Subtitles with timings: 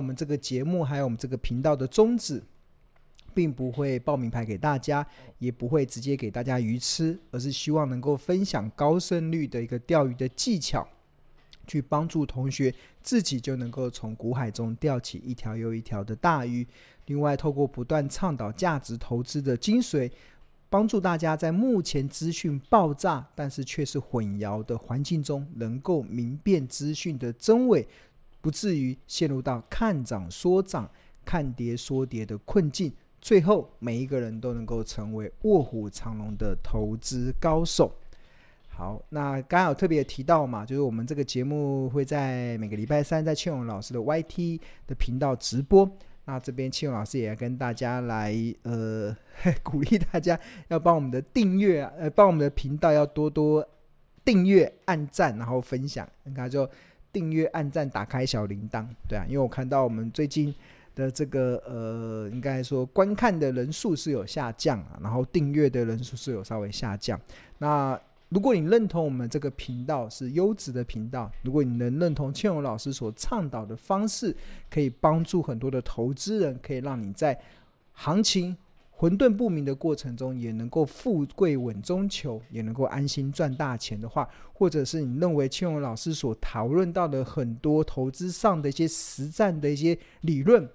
[0.00, 2.42] 我们这个节目还有我们这个频道的宗旨，
[3.34, 5.06] 并不会报名牌给大家，
[5.38, 10.88] 也不会直接给大家鱼吃，而是希望能够分享高胜率的一个钓鱼的技巧，
[11.66, 16.66] 去帮助同学自己就能够从股海中钓起一条又一条的大鱼。
[17.04, 20.10] 另外，透过不断倡导价值投资的精髓，
[20.70, 27.86] 帮助大家在目前资讯爆炸但是却是混淆的环境中，能够明辨资讯的真伪，
[28.40, 30.90] 不至于陷入到看涨说涨、
[31.24, 32.92] 看跌说跌的困境。
[33.20, 37.94] 最后，每一个人都能够成为卧虎藏龙的投资高手。
[38.68, 45.90] 好，那刚刚有特别提到嘛，就是我们这个节目会在每个礼拜三在庆荣老师的 YT 的频道直播。
[46.24, 49.14] 那这边庆荣老师也要跟大家来呃
[49.62, 50.38] 鼓励大家
[50.68, 53.66] 要帮我们的订阅呃帮我们的频道要多多
[54.24, 56.08] 订阅、按赞，然后分享。
[56.24, 56.66] 你看就
[57.12, 60.54] 订阅、按赞、打开小铃铛，对啊，因为我看到我们最近。
[60.92, 67.18] 的这个呃，应该说观看的人数是有下降啊，然后订阅的人数是有稍微下降。
[67.58, 74.34] 那如果你认同我们这个频道是优质的频道，如果你能认同倩荣老师所倡导的方式，
[74.68, 77.40] 可以帮助很多的投资人，可以让你在
[77.92, 78.54] 行情
[79.00, 90.68] 混沌不明的过程中，也能够富贵稳中求，也能够安心赚大钱的话，或者是你认为庆荣老师所讨论到的很多投资上的一些实战的一些理论，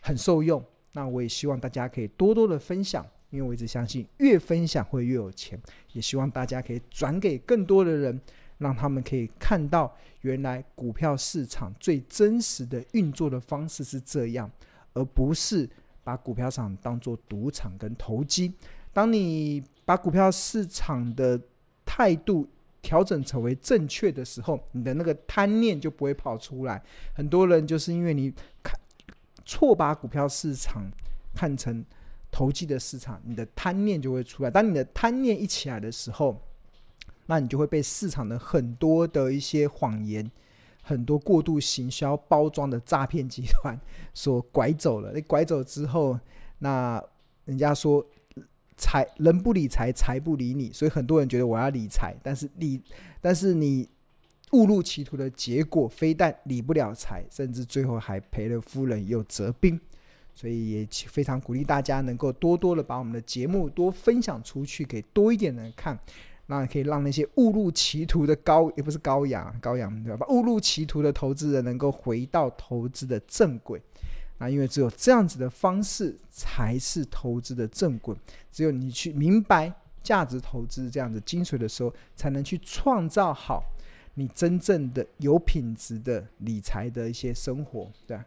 [0.00, 5.60] 很受用，那我也希望大家可以多多的分享，因为我一直相信越分享会越有钱，
[5.94, 8.20] 也希望大家可以转给更多的人，
[8.58, 14.48] 让他们可以看到原来股票市场最真实的运作的方式是这样，
[14.94, 15.68] 而不是
[16.04, 18.52] 把股票市场当做赌场跟投机。
[18.92, 21.40] 当你把股票市场的
[21.84, 22.48] 态度
[22.80, 26.82] 调整成为正确的时候，你的那个贪念就不会跑出来。
[27.14, 28.32] 很多人就是因为你
[28.62, 28.78] 看。
[29.44, 30.88] 错把股票市场
[31.34, 31.84] 看成
[32.30, 34.50] 投机的市场，你的贪念就会出来。
[34.50, 36.40] 当你的贪念一起来的时候，
[37.26, 40.30] 那你就会被市场的很多的一些谎言、
[40.82, 43.78] 很多过度行销包装的诈骗集团
[44.12, 45.12] 所拐走了。
[45.14, 46.18] 你拐走之后，
[46.58, 47.02] 那
[47.46, 48.04] 人家说
[48.76, 52.82] 财人不理财，财不理你，所以很多人觉得我要理财，但是理，
[53.20, 53.88] 但是你。
[54.52, 59.80] 误入歧途的结果，非但理不了财，甚至最后还赔了夫人又折兵。
[60.34, 65.98] 所以也非常鼓励大家能够多多的把我们的节目多分享出去，给多一点人看，
[66.46, 70.26] 那可以让那些误入歧途的高也不是高雅高雅对吧？
[70.28, 73.80] 误入歧途的投资人能够回到投资的正轨。
[74.38, 78.14] 那因为只有这样子的方式，才是投资的正轨。
[78.50, 79.72] 只有你去明白
[80.02, 83.62] 价值投资这样子精髓的时候，才能去创造好。
[84.14, 88.18] 你真正的有品质的理财的一些生活，对。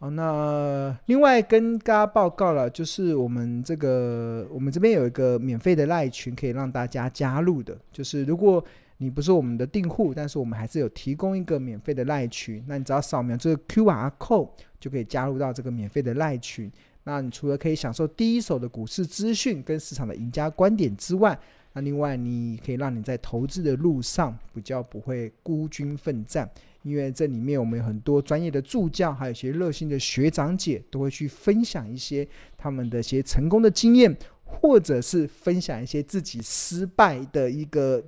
[0.00, 7.76] 好，那另外跟大家报告了，就是我们这个我们这边有一个免费的赖群，可以让大家加入的。
[7.90, 8.64] 就是如果
[8.98, 14.48] 你不是我们的订户，但是我们还是有提供一个免费的赖群，那你只要扫描这个 QR code
[14.78, 16.70] 就可以加入到这个免费的赖群。
[17.02, 21.36] 那你除了可以享受第一手的股市资讯跟市场的赢家观点之外，
[21.72, 26.48] 那另外，你可以让你在投资的路上比较不会孤军奋战，
[26.88, 32.26] 因为这里面我们有很多专业的助教，还有一些热心的学长姐，都会去分享一些
[32.56, 38.02] 他们的一些成功的经验，或者是分享一些自己失败的一个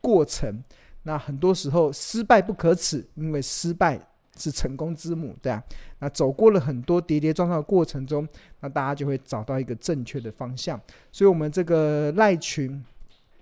[0.00, 0.62] 过程。
[1.02, 4.00] 那很多时候失败不可耻，因为失败
[4.36, 5.62] 是成功之母，对啊。
[5.98, 8.28] 那走过了很多跌跌撞撞的过程中，
[8.60, 10.80] 那大家就会找到一个正确的方向。
[11.10, 12.84] 所以，我们这个赖群。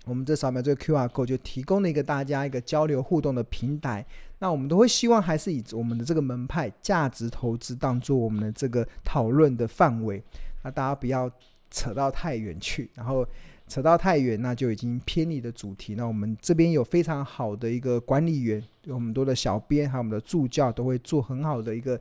[0.08, 4.04] 我们这扫描这个 QR code 就提供了一个大家一个交流互动的平台。
[4.38, 10.22] 那我们都会希望还是以我们的这个门派价值投资当做我们的这个讨论的范围。
[10.62, 11.30] 那大家不要
[11.70, 13.26] 扯到太远去，然后
[13.66, 15.94] 扯到太远，那就已经偏离的主题。
[15.94, 22.00] 那我们这边有非常好的一个管理员，有很多的小编，还有我们的助教都会做很好的一个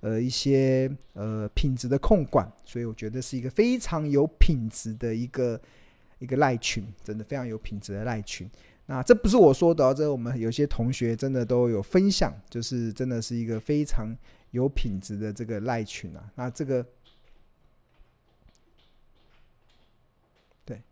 [0.00, 2.50] 呃一些呃品质的控管。
[2.64, 5.60] 所以我觉得是一个非常有品质的一个。
[6.24, 8.50] 一个赖群，真的非常有品质的赖群。
[8.86, 14.16] 那这不是我说的，这我们有些同学真的都有分享，就是真的是一个非常
[14.50, 16.30] 有品质的这个赖群啊。
[16.34, 16.84] 那这个，
[20.64, 20.82] 对，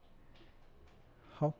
[1.33, 1.53] 好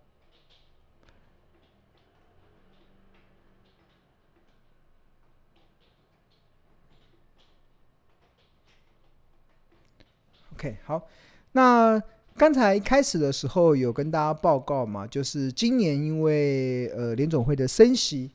[10.53, 11.09] ，OK，好，
[11.53, 12.03] 那。
[12.37, 18.31] 刚才一开始的时候有跟大家报告嘛，就是今年因为呃联总会的升息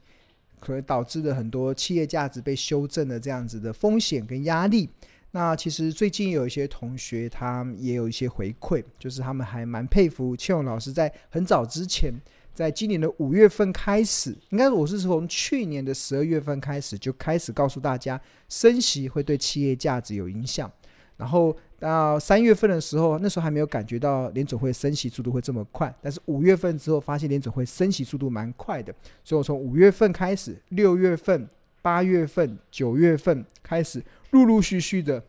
[0.60, 4.90] 可能导致了很多企业价值被修正的这样子的风险跟压力。
[5.32, 12.14] 那其实最近有一些同学，他也有一些回馈，就是他们还蛮佩服庆荣老师在很早之前，
[12.54, 20.72] 在今年的五月份开始，应该我是从去年的十二月份开始就开始告诉大家，升息会对企业价值有影响。
[21.18, 28.94] 然后到三月份的时候，那时候还没有感觉到联总会升息速度会这么快，但是五月份之后发现联总会升息速度蛮快的，
[29.24, 31.48] 所以我从五月份开始，六月份、
[31.82, 34.04] 八月份、九月份开始。
[34.32, 35.24] 陆陆续续的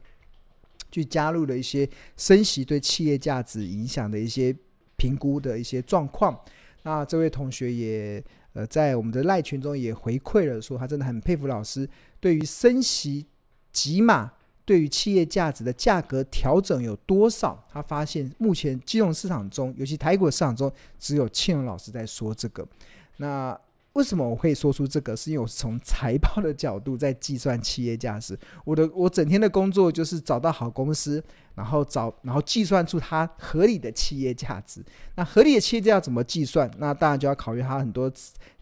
[0.91, 4.55] 去加入了一些升息对企业价值影响的一些
[4.97, 6.37] 评估的一些状况。
[6.83, 8.23] 那这位同学也
[8.55, 13.25] 呃在我们的赖群中也回馈了，说他真的很佩服老师对于升息
[13.71, 14.33] 几码
[14.69, 17.59] 对于企业价值的价格调整有多少。
[17.73, 22.69] 他发现目前金融市场中，尤其台股市场中，只有庆荣老师在说这个。
[23.17, 23.59] 那。
[23.94, 25.17] 为什么我会说出这个？
[25.17, 28.38] 是因为我是从财报的角度在计算企业价值。
[28.65, 31.21] 我的我整天的工作就是找到好公司，
[31.56, 34.85] 然后找然后计算出它合理的企业价值。
[35.17, 36.71] 那合理的企业价值怎么计算？
[36.79, 38.12] 那当然就要考虑它很多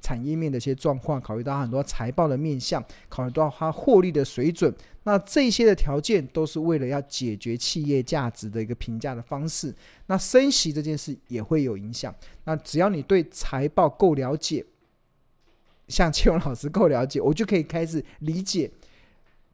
[0.01, 4.75] 产业面的一些状况，考虑到很多财报的面向，考虑到它获利的水准。
[5.07, 9.73] 那这些的条件都是为了要解决企业价值的一个评价的方式。
[10.09, 12.13] 那升息这件事也会有影响。
[12.43, 14.65] 那只要你对财报够了解。
[15.87, 18.69] 像庆荣老师够了解，我就可以开始理解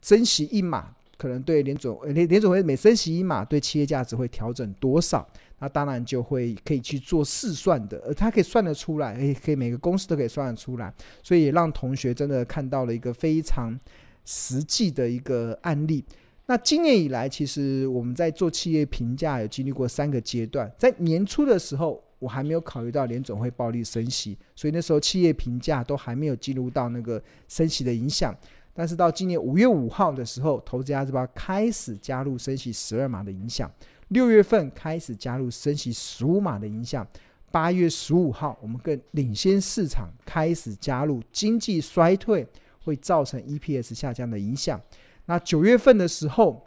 [0.00, 5.28] 升息一码可能对联总联联总会每升息一码对企业价值会调整多少，
[5.58, 10.90] 那当然就会可以去做试算的，而他可以算得出来，诶，可以每个公司都可以算得出来，
[11.22, 13.78] 所以也让同学真的看到了一个非常
[14.24, 16.04] 实际的一个案例。
[16.46, 22.02] 那今年以来，其实我们在做企业评价有经历过三个阶段，在年初的时候。
[22.22, 28.32] 我还没有考虑到联总会暴力升息，所以那时候企业评价都还没有进入到那个升息的影响。
[28.72, 33.68] 但是到今年五月五号的时候，投资家日报开始加入升息十二码的影响，
[34.10, 37.04] 六月份开始加入升息十五码的影响，
[37.50, 42.46] 八月十五号我们更领先市场开始加入经济衰退
[42.84, 44.80] 会造成 EPS 下降的影响。
[45.26, 46.64] 那九月份的时候。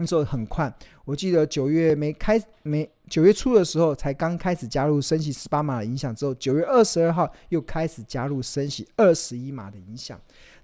[0.00, 0.72] 那时候很快，
[1.04, 10.16] 我记得九月没开没九月初的时候才刚开始加入升息十八码的影响之后，九月二十二号又开始加入升息二十一码的影响。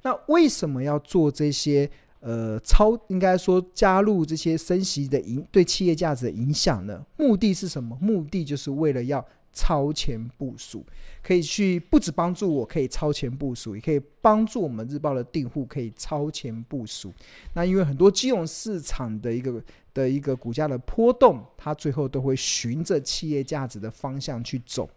[0.02, 1.90] 那为什么要做这些
[2.20, 7.04] 呃超应该说加入这些升息的影对企业价值的影响呢？
[7.16, 7.98] 目的是什么？
[8.00, 9.26] 目的就是为了要。
[9.54, 10.84] 超前部署
[11.22, 17.10] 可以去，不止帮助我可以超前部署，也可以帮助我们日报的订户可以超前部署。
[17.54, 19.62] 那因为很多金融市场的一个
[19.94, 24.90] 的一个股价的波动，它最后都会循着企业价值的方向去走。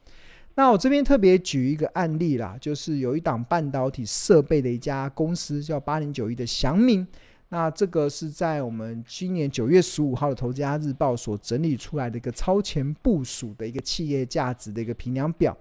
[0.55, 7.07] 那我这边特别举一个案例啦，就是有一档半导体设备的一家公司叫八零九一的祥明。
[7.49, 15.55] 那这个是在我们今年九月十五号的《投资家日报》所整理出来的一个超前部署的一个企业价值的一个评量表。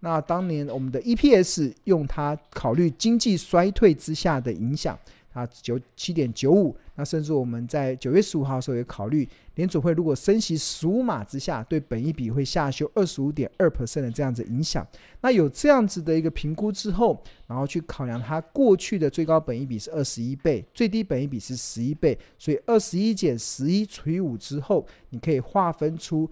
[0.00, 4.98] 那当年我们的 EPS 用它考虑经济衰退之下的影响。
[5.32, 14.86] 啊，九七点九五，那甚至我们在九月十五号的时候也考虑，联储会如果升息十五码之下，对本一比会下修二十五点二 percent 的这样子影响。
[15.22, 26.30] 那有这样子的一个评估之后，然后去考量它过去的最高本一比是二十一倍，最低本一比是十一倍，所以二十一减十一除以五之后，你可以划分出。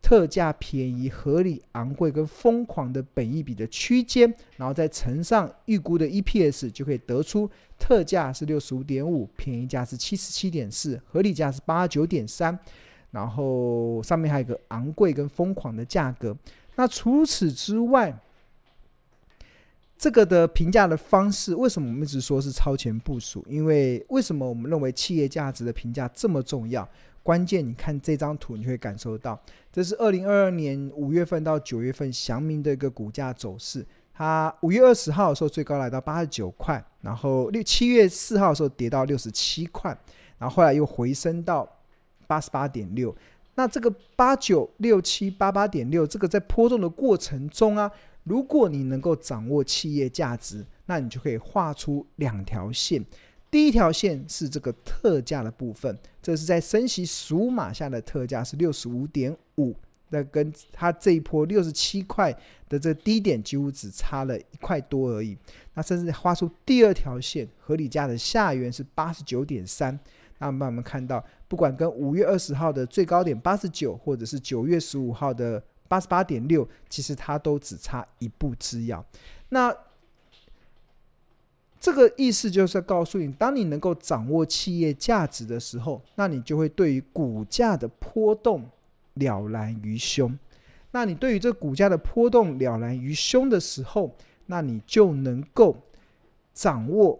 [0.00, 12.56] 特价便宜、合理昂贵跟疯狂的本益比的区间，然后再乘上预估的 EPS，就可以得出特价是六十五点五，便宜价是七十七点四，合理价是八十九点三，
[13.10, 16.36] 然后上面还有一个昂贵跟疯狂的价格。
[16.76, 18.16] 那除此之外，
[19.98, 23.44] 这个的评价的方式，为什么我们一直说是超前部署？
[23.48, 26.88] 因为为什么我们认为企业价值的评价这么重要？
[27.28, 29.38] 关键，你看这张图，你会感受到，
[29.70, 33.86] 这是二零二二年五月份到九月份祥明的一个股价走势。
[34.14, 39.94] 它五月二十号的时候最高来到八十九块，然后六七月四号的时候跌到六十七块，
[40.38, 41.70] 然后后来又回升到
[42.26, 43.14] 八十八点六。
[43.56, 47.92] 那这个八九六七八八点六，这个在波动的过程中啊，
[48.24, 53.04] 如果你能够掌握企业价值，那你就可以画出两条线。
[53.50, 59.74] 第一条线是这个特价的部分，这是在升息十五码下的特价是六十五点五，
[60.10, 62.34] 那跟它这一波六十七块
[62.68, 65.36] 的这低点几乎只差了一块多而已。
[65.74, 69.98] 那甚至画出第二条线，合理价的下缘是八十九点三。
[70.40, 79.04] 那我们看到，不管跟五月二十号的最高点八十九，或者是九月十五号的八十八点六，其实它都只差一步之遥。
[79.48, 79.74] 那
[81.80, 88.68] 这个意思就是告诉你，当你能够掌握企业价值的时候，那你就会对于股价的波动
[89.14, 90.36] 了然于胸。
[90.90, 94.14] 那你对于这股价的波动了然于胸的时候，
[94.46, 95.76] 那你就能够
[96.52, 97.18] 掌握，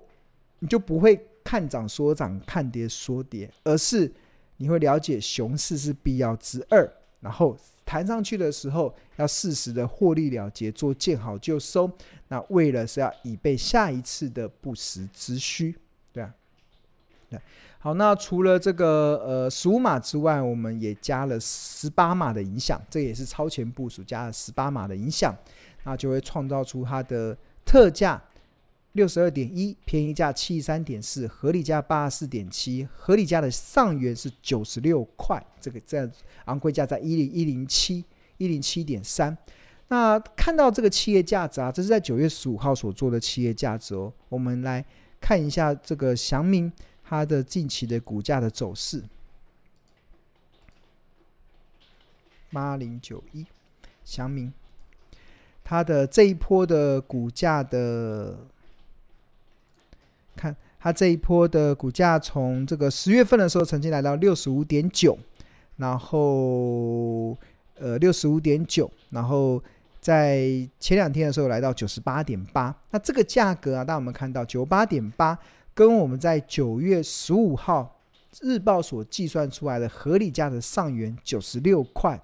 [0.58, 4.12] 你就不会看涨说涨，看跌说跌，而是
[4.56, 7.56] 你会了解熊市是必要之二，然后。
[7.88, 11.90] 弹上去的时候，要适时的获利了结，做见好就收。
[12.28, 15.75] 那为了是要以备下一次的不时之需，
[16.12, 16.30] 对啊，
[17.30, 17.40] 对。
[17.78, 25.35] 好，那除了这个呃十五码之外，我们也加了十八码的影响，这也是超前部署加了十八码的影响，
[25.85, 28.23] 那就会创造出它的特价。
[28.92, 36.11] 六十二点一，便宜价七十三点四，合理价八十四点七，合理价的上缘是九十六块，这个这样
[36.47, 38.04] 昂贵价在一零一零七
[38.38, 39.37] 一零七点三。
[39.88, 44.12] 那看到这个企业价值啊，这是在九月十五号所做的企业价值哦。
[44.30, 44.85] 我们来
[45.21, 46.73] 看一下这个祥明
[47.04, 49.04] 它的近期的股价的走势，
[52.50, 53.47] 八零九一，
[54.04, 54.52] 祥明
[55.62, 58.37] 它的这一波的股价的。
[60.38, 65.18] 看它这一波的股价，从这个十月份的时候曾经来到六十五点九，
[65.76, 67.37] 然后
[67.80, 69.61] 呃六十五点九，然后
[70.00, 72.73] 在前两天的时候来到九十八点八。
[72.92, 75.37] 那这个价格啊，大家有没有看到九八点八，
[75.75, 78.00] 跟我们在九月十五号
[78.40, 82.21] 日报所计算出来的合理价的上缘九十六块，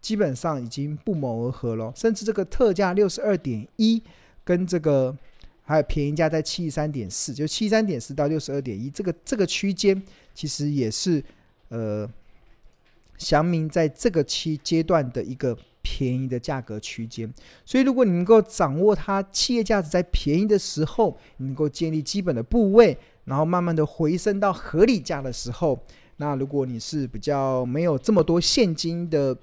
[0.00, 1.92] 基本上已经不谋而合了。
[1.96, 4.00] 甚至这个特价六十二点一，
[4.44, 5.16] 跟这个。
[5.68, 10.02] 还有便宜价在七十三点四，就七十三点四到六十二点一，这个这个区间
[10.34, 11.22] 其实也是
[11.68, 12.08] 呃
[13.18, 17.30] 祥明在这个期阶段的一个便宜的价格区间。
[17.66, 22.96] 所以如果你能够掌握它企业价值在便宜的时候，你能够建立基本的部位，
[23.26, 25.78] 然后慢慢的回升到合理价的时候，
[26.16, 29.36] 那如果你是比较没有这么多现金的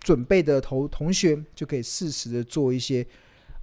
[0.00, 3.06] 准备的同同学，就可以适时的做一些。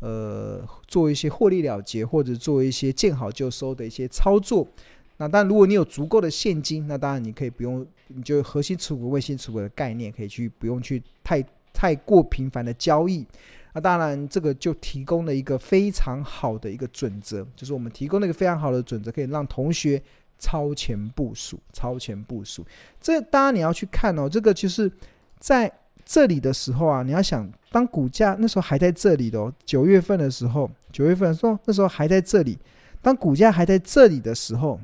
[0.04, 4.68] 呃，做一些获利了结，或者做一些见好就收的一些操作。
[5.16, 11.42] 那当然，如果你有足够的现金，那当然你可以不用，你就核心持股、卫星持股的概念，可以去不用去太
[11.72, 13.26] 太过频繁的交易。
[13.74, 20.04] 那当然，这个就提供了一个非常好的一个准则，就是我们提供了一个非常好的准则，可以让同学
[20.38, 22.66] 超前部署、超前部署。
[23.00, 24.92] 这当然你要去看哦，这个就是
[25.40, 25.72] 在。
[26.06, 32.58] 这里的时候啊，你要想，当股价那时候还在这里的，九月份的时候，九月份说，那时候还在这里。
[33.02, 34.80] 当股价还在这里的时候，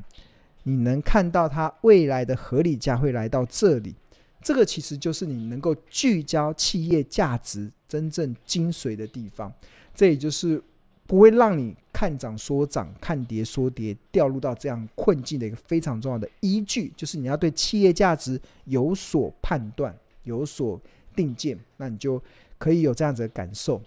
[0.63, 3.95] 你能看到它未来的合理价会来到这里。
[4.41, 9.51] 这个其实就是你能够聚焦企业价值真正精髓的地方。
[9.93, 10.61] 这也就是
[11.05, 20.79] 不会让你看涨说涨，看跌说跌，掉入到这样困境的一个非常重要的依据，就是你要对企业价值有所判断，有所。
[21.19, 22.21] 定见，那你就
[22.57, 23.81] 可以有这样子的感受。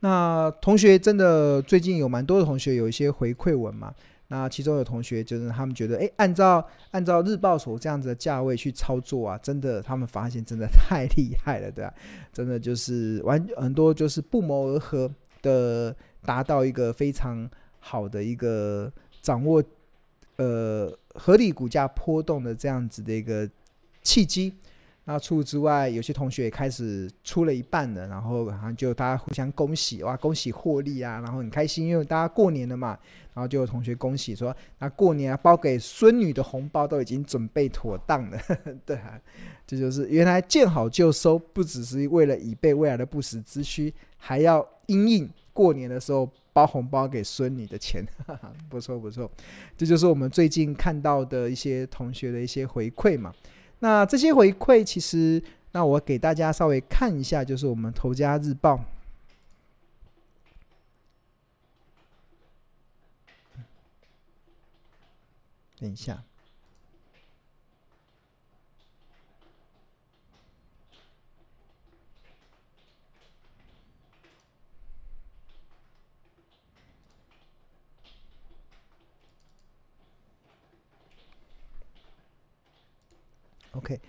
[0.00, 3.94] 那同学真的最近有蛮多的同学有一些回馈文嘛？
[4.28, 11.94] 那其中有同学就是他们觉得，哎，按照按照日报所这样子的价位去操作啊，真的他们发现真的太厉害了，对吧？
[12.32, 15.10] 真的就是完很多就是不谋而合
[15.40, 17.48] 的，达到一个非常
[17.78, 19.62] 好的一个掌握，
[20.36, 23.48] 呃，合理股价波动的这样子的一个
[24.02, 24.52] 契机。
[25.10, 32.88] 那除此之外，有些同学也开始出了一半了，然后好像就大家互相恭喜哇，恭喜获利啊，然后很开心，因为大家过年了嘛，
[33.32, 38.38] 然后就有同学恭喜说，那过年啊，包给孙女的红包都已经准备妥当了，
[38.84, 39.18] 对啊，
[39.66, 49.30] 这就是原来见好就收，不只是为了以备未来的不时之需，还要因应过年的时候包红包给孙女的钱，哈哈，不错不错，
[49.74, 53.32] 这就是我们最近看到的一些同学的一些回馈嘛。
[53.80, 55.42] 那这些回馈，其实，
[55.72, 58.84] 那我给大家稍微看一下，就是我们头家日报。
[65.78, 66.22] 等一下。
[83.72, 84.00] OK，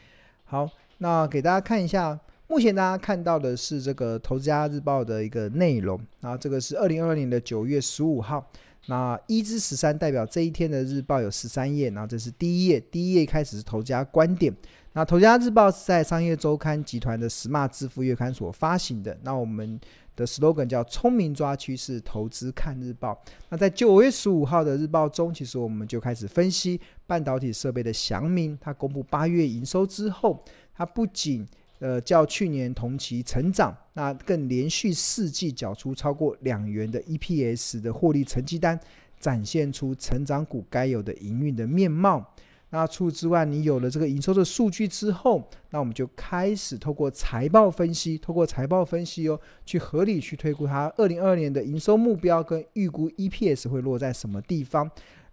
[0.52, 8.44] 好，那给大家看一下，目前大家看到的是这个《投资家日报》的一个内容，然后这个是二零二二年的九月十五号。
[8.88, 14.54] 那一至十三代表这一天的日报有十三页，然后这是第一页，第一页开始是头家观点。
[14.94, 19.16] 那头家日报是在商业周刊集团的 Smart 致富月刊所发行的。
[19.22, 19.80] 那我们
[20.16, 23.22] 的 slogan 叫“聪明抓趋势，投资看日报”。
[23.50, 30.44] 那在九月十五号的日报中，其实我们就开始分析半导体设备的祥明，它公布八月营收之后，
[30.74, 31.48] 它不仅
[31.80, 38.80] 呃较去年同期成长，那更连续四季缴出超过两元的 EPS 的获利成绩单，
[39.20, 42.34] 展现出成长股该有的营运的面貌。
[42.72, 54.88] 那除此之外，你有了这个营收的数据之后，那我们就开始透过财报分析，透过财报分析哦，去合理去推估它二零二二年的营收目标跟预估 EPS 会落在什么地方，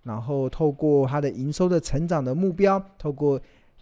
[0.05, 3.38] 然后透过它的营收的成长的目标，透过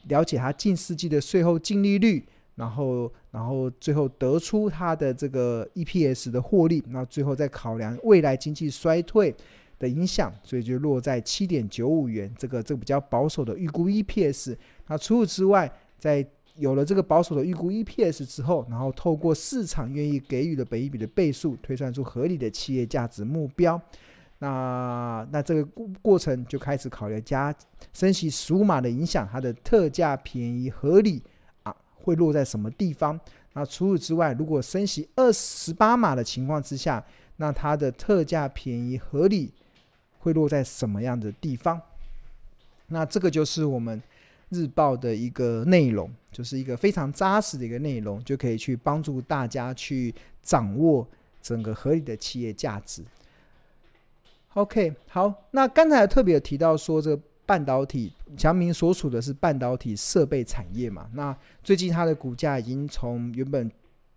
[0.08, 9.34] 了解它近四季的税后净利率，然后然后最后得出它的这个 EPS 的获利，那最后再考量未来经济衰退。
[9.76, 14.56] 的影响，所以就落在七点九五元，这个这个比较保守的预估 EPS。
[14.86, 16.24] 那除此之外，在
[16.56, 23.78] 有了这个保守的预估 EPS 之后，然后透过市场愿意给予的本一比的倍数，推算出合理的企业价值目标。
[24.38, 27.52] 那那这个过过程就开始考虑加
[27.92, 31.20] 升息十五码的影响，它的特价便宜合理，
[32.04, 33.18] 会落在什么地方？
[33.54, 37.04] 那除此之外，如果升息二十八码的情况之下，
[37.38, 39.52] 那它的特价便宜合理。
[40.24, 41.78] 会落在什么样的地方？
[42.86, 44.02] 那这个就是我们
[44.48, 51.06] 日报的一个内容，就是一个非常扎实的一个内容，就可以去帮助大家去掌握
[51.42, 53.04] 整个合理的企业价值。
[54.54, 57.14] OK，好，那刚才特别提到说，这
[57.46, 63.70] 半导体强明所处的是半导体设备产业嘛，那最近它的股价已经从原本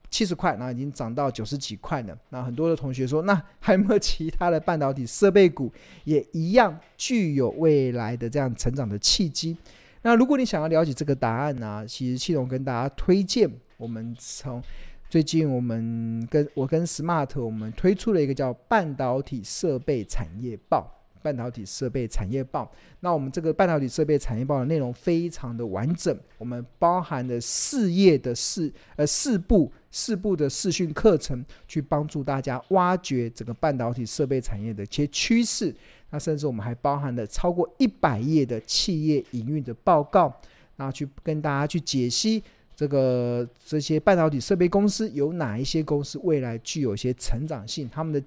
[0.09, 2.17] 七十块，那已经涨到九十几块了。
[2.29, 5.71] 那很多的同学说，那还有没有其他的半导体设备股
[6.05, 9.57] 也一样具有未来的这样成长的契机？
[10.03, 14.63] 那如果你想要了解这个答案呢、其实系统跟大家推荐，我们从
[15.09, 20.93] 最近我们跟我跟 Smart 我们推出了一个叫《半导体设备产业报》。
[21.21, 35.75] 半导体设备产业报，那我们这个半导体设备产业报的内容非常的完整，我们包含了四页的四呃四部四部的视讯课程，去帮助大家挖掘整个半导体设备产业的一些趋势。
[36.09, 40.33] 那甚至我们还包含了超过一百页的企业营运的报告，
[40.75, 42.41] 然后去跟大家去解析
[42.75, 48.23] 这个这些半导体设备公司有哪一些公司未来具有一些成长性，他们的。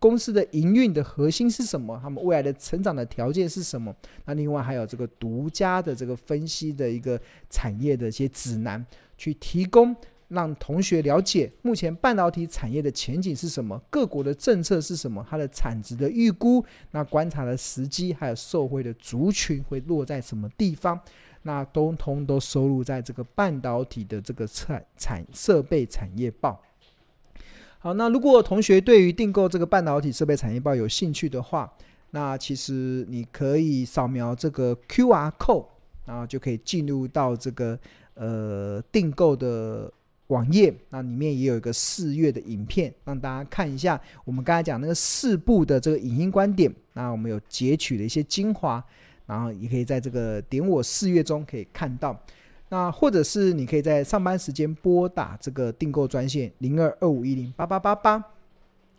[0.00, 1.96] 公司的营运的核心是什么？
[2.02, 3.94] 他们未来的成长的条件是什么？
[4.24, 8.84] 那另外还有这个独家的这个分析的一个产业的一些指南，
[9.18, 9.94] 去提供
[10.28, 20.98] 让同学了解目前半导体产业的前景是什么，各国的政策是什么，它的产值的预估，那观察的时机，还有受惠的族群会落在什么地方，
[21.42, 26.62] 那通通都收录在这个半导体的这个产产设备产业报。
[27.82, 31.72] 好，那如果同学对于订购这个半导体设备产业报有兴趣的话，
[32.10, 35.64] 那其实你可以扫描这个 QR code，
[36.04, 37.78] 然后就可以进入到这个
[38.12, 39.90] 呃订购的
[40.26, 40.74] 网页。
[40.90, 46.70] 那里面也有一个四月的影片，让大家看一下我们刚才讲那个四部的这个影音观点。
[46.92, 48.84] 那我们有截取了一些精华，
[49.24, 52.14] 然后也可以在这个点我四月中可以看到。
[52.70, 58.24] 那或者是你可以在上班时间拨打这个订购专线零二二五一零八八八八。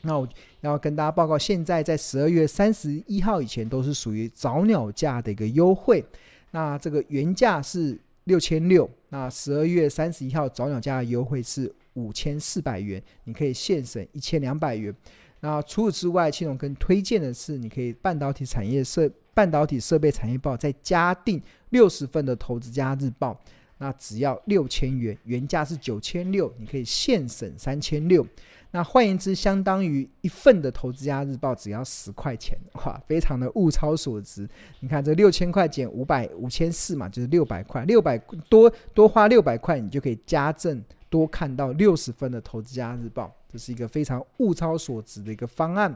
[0.01, 0.27] 那我
[0.59, 6.03] 要跟大家报告，现在在十二月三十一号以前都是属于早鸟价的一个优惠。
[6.51, 14.93] 那这个原价是六千六，那十二月三十一号早鸟价的优惠是五千四百元，你可以现省一千两百元。
[15.39, 23.39] 那除此之外，庆隆更推荐的是，你可以半导体产业设半导体设备产业报再加订六十份的投资家日报。
[23.81, 28.23] 那只要六千元，原价是九千六，你可以现省三千六。
[28.69, 34.47] 那换言之，相当于一份的投资家日报只要十块钱，哇，非常的物超所值。
[34.81, 38.15] 你看这六千块减五百五千四嘛，就是六百块，六百
[38.47, 45.93] 多多花六百块，你就可以加赠多看到六十份的投资家日报，这是一个非常物超所值的一个方案。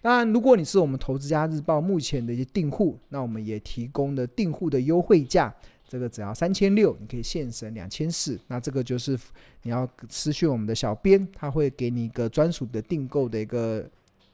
[0.00, 5.54] 当然，如果你是我们投资家日报目前的一些订户，那我们也提供的订户的优惠价。
[5.88, 8.38] 这个只要三千六，你可以现省两千四。
[8.48, 9.18] 那这个就是
[9.62, 13.88] 你要私讯我们的小编，他会给你一个专属的订购的一个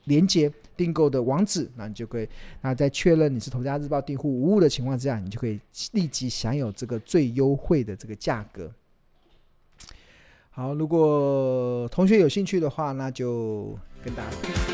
[0.05, 2.27] 连接、订购的网址，那你就可以。
[2.61, 5.59] 那在确认你是头家日报订户无误的情况之下，你就可以
[5.91, 8.71] 立即享有这个最优惠的这个价格。
[10.49, 14.72] 好，如果同学有兴趣的话，那就跟大家。